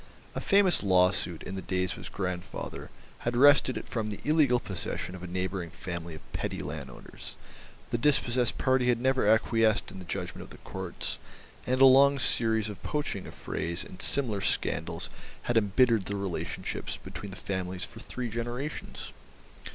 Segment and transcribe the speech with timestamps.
[0.33, 4.19] A famous law suit, in the days of his grandfather, had wrested it from the
[4.25, 7.35] illegal possession of a neighbouring family of petty landowners;
[7.91, 11.19] the dispossessed party had never acquiesced in the judgment of the Courts,
[11.67, 15.11] and a long series of poaching affrays and similar scandals
[15.43, 19.13] had embittered the relationships between the families for three generations.